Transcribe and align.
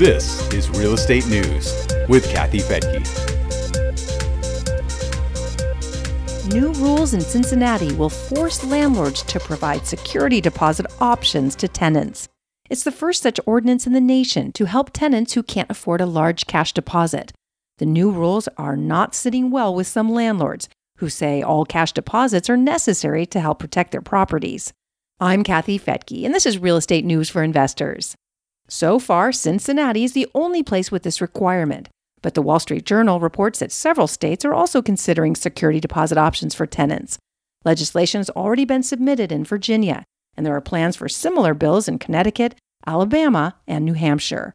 This 0.00 0.50
is 0.54 0.70
Real 0.70 0.94
Estate 0.94 1.26
News 1.26 1.86
with 2.08 2.26
Kathy 2.32 2.60
Fettke. 2.60 3.04
New 6.50 6.72
rules 6.82 7.12
in 7.12 7.20
Cincinnati 7.20 7.92
will 7.92 8.08
force 8.08 8.64
landlords 8.64 9.22
to 9.24 9.38
provide 9.38 9.86
security 9.86 10.40
deposit 10.40 10.86
options 11.02 11.54
to 11.56 11.68
tenants. 11.68 12.28
It's 12.70 12.82
the 12.82 12.90
first 12.90 13.20
such 13.22 13.38
ordinance 13.44 13.86
in 13.86 13.92
the 13.92 14.00
nation 14.00 14.52
to 14.52 14.64
help 14.64 14.88
tenants 14.94 15.34
who 15.34 15.42
can't 15.42 15.70
afford 15.70 16.00
a 16.00 16.06
large 16.06 16.46
cash 16.46 16.72
deposit. 16.72 17.34
The 17.76 17.84
new 17.84 18.10
rules 18.10 18.48
are 18.56 18.78
not 18.78 19.14
sitting 19.14 19.50
well 19.50 19.74
with 19.74 19.86
some 19.86 20.10
landlords 20.10 20.70
who 20.96 21.10
say 21.10 21.42
all 21.42 21.66
cash 21.66 21.92
deposits 21.92 22.48
are 22.48 22.56
necessary 22.56 23.26
to 23.26 23.38
help 23.38 23.58
protect 23.58 23.92
their 23.92 24.00
properties. 24.00 24.72
I'm 25.20 25.44
Kathy 25.44 25.78
Fettke, 25.78 26.24
and 26.24 26.34
this 26.34 26.46
is 26.46 26.56
Real 26.56 26.78
Estate 26.78 27.04
News 27.04 27.28
for 27.28 27.42
Investors. 27.42 28.16
So 28.70 29.00
far, 29.00 29.32
Cincinnati 29.32 30.04
is 30.04 30.12
the 30.12 30.28
only 30.32 30.62
place 30.62 30.92
with 30.92 31.02
this 31.02 31.20
requirement, 31.20 31.88
but 32.22 32.34
the 32.34 32.40
Wall 32.40 32.60
Street 32.60 32.86
Journal 32.86 33.18
reports 33.18 33.58
that 33.58 33.72
several 33.72 34.06
states 34.06 34.44
are 34.44 34.54
also 34.54 34.80
considering 34.80 35.34
security 35.34 35.80
deposit 35.80 36.16
options 36.16 36.54
for 36.54 36.66
tenants. 36.66 37.18
Legislation 37.64 38.20
has 38.20 38.30
already 38.30 38.64
been 38.64 38.84
submitted 38.84 39.32
in 39.32 39.42
Virginia, 39.42 40.04
and 40.36 40.46
there 40.46 40.54
are 40.54 40.60
plans 40.60 40.94
for 40.94 41.08
similar 41.08 41.52
bills 41.52 41.88
in 41.88 41.98
Connecticut, 41.98 42.54
Alabama, 42.86 43.56
and 43.66 43.84
New 43.84 43.94
Hampshire. 43.94 44.52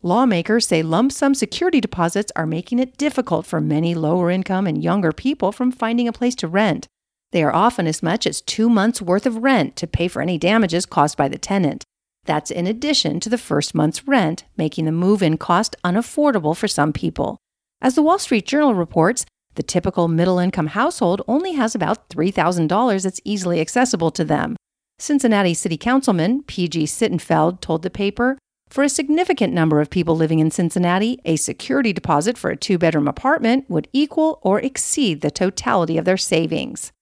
Lawmakers 0.00 0.64
say 0.68 0.84
lump 0.84 1.10
sum 1.10 1.34
security 1.34 1.80
deposits 1.80 2.30
are 2.36 2.46
making 2.46 2.78
it 2.78 2.96
difficult 2.96 3.46
for 3.46 3.60
many 3.60 3.96
lower 3.96 4.30
income 4.30 4.68
and 4.68 4.80
younger 4.80 5.10
people 5.10 5.50
from 5.50 5.72
finding 5.72 6.06
a 6.06 6.12
place 6.12 6.36
to 6.36 6.46
rent. 6.46 6.86
They 7.32 7.42
are 7.42 7.52
often 7.52 7.88
as 7.88 8.00
much 8.00 8.28
as 8.28 8.40
two 8.40 8.70
months' 8.70 9.02
worth 9.02 9.26
of 9.26 9.42
rent 9.42 9.74
to 9.76 9.88
pay 9.88 10.06
for 10.06 10.22
any 10.22 10.38
damages 10.38 10.86
caused 10.86 11.16
by 11.16 11.26
the 11.26 11.38
tenant. 11.38 11.82
That's 12.26 12.50
in 12.50 12.66
addition 12.66 13.20
to 13.20 13.28
the 13.28 13.38
first 13.38 13.74
month's 13.74 14.06
rent, 14.06 14.44
making 14.56 14.84
the 14.84 14.92
move 14.92 15.22
in 15.22 15.38
cost 15.38 15.76
unaffordable 15.84 16.56
for 16.56 16.68
some 16.68 16.92
people. 16.92 17.38
As 17.80 17.94
the 17.94 18.02
Wall 18.02 18.18
Street 18.18 18.46
Journal 18.46 18.74
reports, 18.74 19.24
the 19.54 19.62
typical 19.62 20.08
middle 20.08 20.38
income 20.38 20.68
household 20.68 21.22
only 21.26 21.52
has 21.52 21.74
about 21.74 22.10
$3,000 22.10 23.02
that's 23.02 23.20
easily 23.24 23.60
accessible 23.60 24.10
to 24.10 24.24
them. 24.24 24.56
Cincinnati 24.98 25.54
City 25.54 25.76
Councilman 25.76 26.42
P.G. 26.42 26.84
Sittenfeld 26.84 27.60
told 27.60 27.82
the 27.82 27.90
paper 27.90 28.38
for 28.68 28.82
a 28.82 28.88
significant 28.88 29.52
number 29.52 29.80
of 29.80 29.90
people 29.90 30.16
living 30.16 30.40
in 30.40 30.50
Cincinnati, 30.50 31.20
a 31.24 31.36
security 31.36 31.92
deposit 31.92 32.36
for 32.36 32.50
a 32.50 32.56
two 32.56 32.78
bedroom 32.78 33.06
apartment 33.06 33.64
would 33.70 33.88
equal 33.92 34.40
or 34.42 34.60
exceed 34.60 35.20
the 35.20 35.30
totality 35.30 35.96
of 35.96 36.04
their 36.04 36.16
savings. 36.16 36.92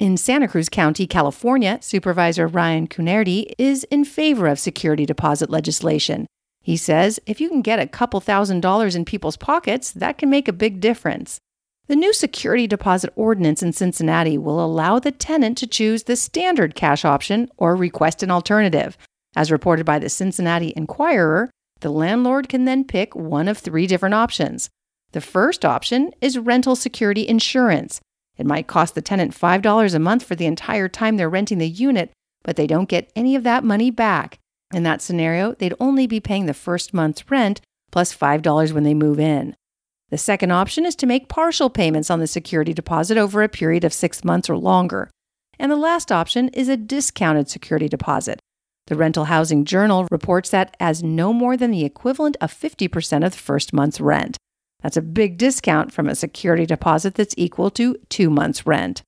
In 0.00 0.16
Santa 0.16 0.48
Cruz 0.48 0.70
County, 0.70 1.06
California, 1.06 1.76
Supervisor 1.82 2.46
Ryan 2.46 2.88
Coonerty 2.88 3.52
is 3.58 3.84
in 3.90 4.06
favor 4.06 4.46
of 4.46 4.58
security 4.58 5.04
deposit 5.04 5.50
legislation. 5.50 6.26
He 6.62 6.78
says 6.78 7.20
if 7.26 7.38
you 7.38 7.50
can 7.50 7.60
get 7.60 7.78
a 7.78 7.86
couple 7.86 8.18
thousand 8.18 8.60
dollars 8.62 8.96
in 8.96 9.04
people's 9.04 9.36
pockets, 9.36 9.92
that 9.92 10.16
can 10.16 10.30
make 10.30 10.48
a 10.48 10.54
big 10.54 10.80
difference. 10.80 11.38
The 11.86 11.96
new 11.96 12.14
security 12.14 12.66
deposit 12.66 13.12
ordinance 13.14 13.62
in 13.62 13.74
Cincinnati 13.74 14.38
will 14.38 14.64
allow 14.64 15.00
the 15.00 15.12
tenant 15.12 15.58
to 15.58 15.66
choose 15.66 16.04
the 16.04 16.16
standard 16.16 16.74
cash 16.74 17.04
option 17.04 17.50
or 17.58 17.76
request 17.76 18.22
an 18.22 18.30
alternative, 18.30 18.96
as 19.36 19.52
reported 19.52 19.84
by 19.84 19.98
the 19.98 20.08
Cincinnati 20.08 20.72
Enquirer, 20.76 21.50
the 21.80 21.90
landlord 21.90 22.48
can 22.48 22.64
then 22.64 22.84
pick 22.84 23.14
one 23.14 23.48
of 23.48 23.58
three 23.58 23.86
different 23.86 24.14
options. 24.14 24.70
The 25.12 25.20
first 25.20 25.62
option 25.62 26.12
is 26.22 26.38
rental 26.38 26.74
security 26.74 27.28
insurance. 27.28 28.00
It 28.40 28.46
might 28.46 28.66
cost 28.66 28.94
the 28.94 29.02
tenant 29.02 29.38
$5 29.38 29.94
a 29.94 29.98
month 29.98 30.24
for 30.24 30.34
the 30.34 30.46
entire 30.46 30.88
time 30.88 31.18
they're 31.18 31.28
renting 31.28 31.58
the 31.58 31.68
unit, 31.68 32.10
but 32.42 32.56
they 32.56 32.66
don't 32.66 32.88
get 32.88 33.12
any 33.14 33.36
of 33.36 33.42
that 33.42 33.64
money 33.64 33.90
back. 33.90 34.38
In 34.72 34.82
that 34.84 35.02
scenario, 35.02 35.52
they'd 35.52 35.74
only 35.78 36.06
be 36.06 36.20
paying 36.20 36.46
the 36.46 36.54
first 36.54 36.94
month's 36.94 37.30
rent 37.30 37.60
plus 37.92 38.16
$5 38.16 38.72
when 38.72 38.82
they 38.82 38.94
move 38.94 39.20
in. 39.20 39.54
The 40.08 40.16
second 40.16 40.52
option 40.52 40.86
is 40.86 40.96
to 40.96 41.06
make 41.06 41.28
partial 41.28 41.68
payments 41.68 42.08
on 42.08 42.18
the 42.18 42.26
security 42.26 42.72
deposit 42.72 43.18
over 43.18 43.42
a 43.42 43.48
period 43.48 43.84
of 43.84 43.92
six 43.92 44.24
months 44.24 44.48
or 44.48 44.56
longer. 44.56 45.10
And 45.58 45.70
the 45.70 45.76
last 45.76 46.10
option 46.10 46.48
is 46.48 46.70
a 46.70 46.78
discounted 46.78 47.50
security 47.50 47.90
deposit. 47.90 48.40
The 48.86 48.96
Rental 48.96 49.26
Housing 49.26 49.66
Journal 49.66 50.08
reports 50.10 50.48
that 50.48 50.74
as 50.80 51.02
no 51.02 51.34
more 51.34 51.58
than 51.58 51.72
the 51.72 51.84
equivalent 51.84 52.38
of 52.40 52.54
50% 52.54 53.22
of 53.22 53.32
the 53.32 53.38
first 53.38 53.74
month's 53.74 54.00
rent. 54.00 54.38
That's 54.82 54.96
a 54.96 55.02
big 55.02 55.38
discount 55.38 55.92
from 55.92 56.08
a 56.08 56.14
security 56.14 56.66
deposit 56.66 57.14
that's 57.14 57.34
equal 57.36 57.70
to 57.72 57.96
two 58.08 58.30
months' 58.30 58.66
rent. 58.66 59.02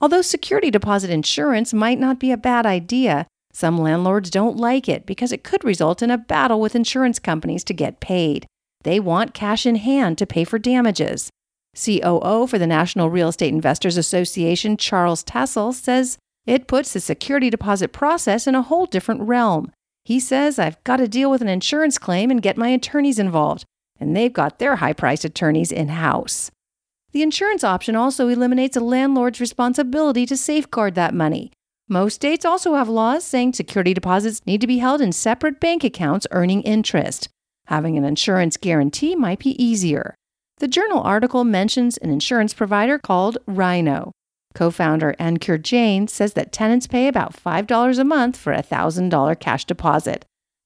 Although 0.00 0.22
security 0.22 0.70
deposit 0.70 1.10
insurance 1.10 1.72
might 1.72 1.98
not 1.98 2.20
be 2.20 2.30
a 2.30 2.36
bad 2.36 2.66
idea, 2.66 3.26
some 3.52 3.78
landlords 3.78 4.30
don't 4.30 4.56
like 4.56 4.88
it 4.88 5.06
because 5.06 5.32
it 5.32 5.44
could 5.44 5.64
result 5.64 6.02
in 6.02 6.10
a 6.10 6.18
battle 6.18 6.60
with 6.60 6.74
insurance 6.74 7.18
companies 7.18 7.64
to 7.64 7.72
get 7.72 8.00
paid. 8.00 8.46
They 8.82 9.00
want 9.00 9.32
cash 9.32 9.64
in 9.64 9.76
hand 9.76 10.18
to 10.18 10.26
pay 10.26 10.44
for 10.44 10.58
damages. 10.58 11.30
COO 11.74 12.46
for 12.46 12.58
the 12.58 12.66
National 12.66 13.10
Real 13.10 13.28
Estate 13.28 13.52
Investors 13.52 13.96
Association, 13.96 14.76
Charles 14.76 15.22
Tassel, 15.22 15.72
says 15.72 16.18
it 16.46 16.66
puts 16.66 16.92
the 16.92 17.00
security 17.00 17.48
deposit 17.48 17.92
process 17.92 18.46
in 18.46 18.54
a 18.54 18.62
whole 18.62 18.86
different 18.86 19.22
realm. 19.22 19.72
He 20.04 20.20
says, 20.20 20.58
I've 20.58 20.82
got 20.84 20.98
to 20.98 21.08
deal 21.08 21.30
with 21.30 21.40
an 21.40 21.48
insurance 21.48 21.96
claim 21.96 22.30
and 22.30 22.42
get 22.42 22.58
my 22.58 22.68
attorneys 22.68 23.18
involved, 23.18 23.64
and 23.98 24.16
they've 24.16 24.32
got 24.32 24.58
their 24.58 24.76
high 24.76 24.92
priced 24.92 25.24
attorneys 25.24 25.72
in 25.72 25.88
house. 25.88 26.50
The 27.12 27.22
insurance 27.22 27.62
option 27.62 27.94
also 27.94 28.28
eliminates 28.28 28.76
a 28.76 28.80
landlord's 28.80 29.40
responsibility 29.40 30.26
to 30.26 30.36
safeguard 30.36 30.94
that 30.96 31.14
money. 31.14 31.52
Most 31.88 32.14
states 32.14 32.44
also 32.44 32.74
have 32.74 32.88
laws 32.88 33.24
saying 33.24 33.52
security 33.52 33.94
deposits 33.94 34.44
need 34.46 34.60
to 34.60 34.66
be 34.66 34.78
held 34.78 35.00
in 35.00 35.12
separate 35.12 35.60
bank 35.60 35.84
accounts 35.84 36.26
earning 36.30 36.62
interest. 36.62 37.28
Having 37.66 37.98
an 37.98 38.04
insurance 38.04 38.56
guarantee 38.56 39.14
might 39.14 39.38
be 39.38 39.62
easier. 39.62 40.14
The 40.58 40.68
journal 40.68 41.02
article 41.02 41.44
mentions 41.44 41.96
an 41.98 42.10
insurance 42.10 42.54
provider 42.54 42.98
called 42.98 43.38
Rhino. 43.46 44.12
Co 44.54 44.70
founder 44.70 45.14
Ankur 45.18 45.60
Jain 45.60 46.06
says 46.08 46.34
that 46.34 46.52
tenants 46.52 46.86
pay 46.86 47.08
about 47.08 47.34
$5 47.36 47.98
a 47.98 48.04
month 48.04 48.36
for 48.36 48.52
a 48.52 48.62
$1,000 48.62 49.38
cash 49.40 49.64
deposit. 49.64 50.24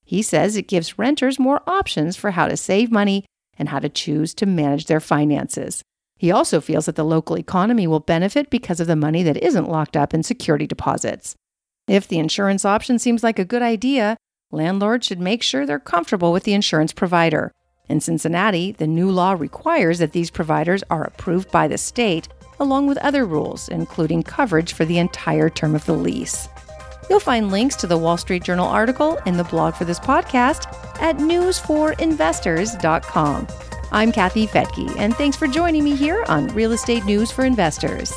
He 0.08 0.22
says 0.22 0.56
it 0.56 0.68
gives 0.68 0.98
renters 0.98 1.38
more 1.38 1.60
options 1.66 2.16
for 2.16 2.30
how 2.30 2.48
to 2.48 2.56
save 2.56 2.90
money 2.90 3.26
and 3.58 3.68
how 3.68 3.78
to 3.78 3.90
choose 3.90 4.32
to 4.36 4.46
manage 4.46 4.86
their 4.86 5.00
finances. 5.00 5.82
He 6.16 6.30
also 6.30 6.62
feels 6.62 6.86
that 6.86 6.96
the 6.96 7.04
local 7.04 7.36
economy 7.36 7.86
will 7.86 8.00
benefit 8.00 8.48
because 8.48 8.80
of 8.80 8.86
the 8.86 8.96
money 8.96 9.22
that 9.22 9.36
isn't 9.36 9.68
locked 9.68 9.98
up 9.98 10.14
in 10.14 10.22
security 10.22 10.66
deposits. 10.66 11.36
If 11.86 12.08
the 12.08 12.18
insurance 12.18 12.64
option 12.64 12.98
seems 12.98 13.22
like 13.22 13.38
a 13.38 13.44
good 13.44 13.60
idea, 13.60 14.16
landlords 14.50 15.06
should 15.06 15.20
make 15.20 15.42
sure 15.42 15.66
they're 15.66 15.78
comfortable 15.78 16.32
with 16.32 16.44
the 16.44 16.54
insurance 16.54 16.94
provider. 16.94 17.52
In 17.90 18.00
Cincinnati, 18.00 18.72
the 18.72 18.86
new 18.86 19.10
law 19.10 19.32
requires 19.32 19.98
that 19.98 20.12
these 20.12 20.30
providers 20.30 20.82
are 20.88 21.04
approved 21.04 21.50
by 21.50 21.68
the 21.68 21.76
state 21.76 22.28
along 22.58 22.86
with 22.86 22.96
other 22.98 23.26
rules, 23.26 23.68
including 23.68 24.22
coverage 24.22 24.72
for 24.72 24.86
the 24.86 24.98
entire 24.98 25.50
term 25.50 25.74
of 25.74 25.84
the 25.84 25.92
lease. 25.92 26.48
You'll 27.08 27.20
find 27.20 27.50
links 27.50 27.76
to 27.76 27.86
the 27.86 27.96
Wall 27.98 28.16
Street 28.16 28.42
Journal 28.44 28.66
article 28.66 29.18
in 29.26 29.36
the 29.36 29.44
blog 29.44 29.74
for 29.74 29.84
this 29.84 30.00
podcast 30.00 30.66
at 31.00 31.18
newsforinvestors.com. 31.18 33.46
I'm 33.90 34.12
Kathy 34.12 34.46
Fettke, 34.46 34.94
and 34.98 35.16
thanks 35.16 35.34
for 35.36 35.46
joining 35.46 35.82
me 35.84 35.96
here 35.96 36.22
on 36.28 36.48
Real 36.48 36.72
Estate 36.72 37.06
News 37.06 37.32
for 37.32 37.44
Investors. 37.44 38.12